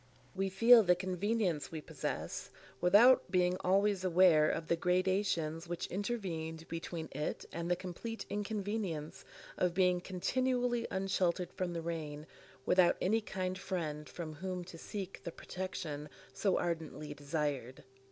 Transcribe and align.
We 0.33 0.49
feel 0.49 0.81
the 0.81 0.95
convenience 0.95 1.71
we 1.71 1.79
possess, 1.79 2.49
without 2.81 3.29
being 3.29 3.57
always 3.57 4.03
aware 4.03 4.49
of 4.49 4.65
the 4.67 4.75
gradations 4.75 5.67
which 5.67 5.85
intervened 5.91 6.67
between 6.67 7.07
it 7.11 7.45
and 7.51 7.69
the 7.69 7.75
complete 7.75 8.25
inconvenience 8.27 9.23
of 9.59 9.75
being 9.75 10.01
continually 10.01 10.87
unsheltered 10.89 11.53
from 11.53 11.73
the 11.73 11.83
rain, 11.83 12.25
without 12.65 12.97
any 12.99 13.21
kind 13.21 13.59
friend 13.59 14.09
from 14.09 14.33
whom 14.33 14.63
to 14.63 14.77
seek 14.79 15.23
the 15.23 15.31
protection 15.31 16.09
so 16.33 16.57
ardently 16.57 17.13
desired. 17.13 17.83